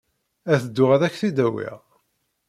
Ad 0.53 0.59
dduɣ 0.65 0.89
ad 0.95 1.01
ak-t-id-awiɣ. 1.07 1.77